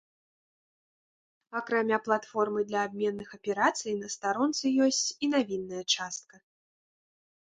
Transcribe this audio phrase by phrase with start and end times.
[1.59, 6.35] Акрамя платформы для абменных аперацый, на старонцы ёсць і навінная частка.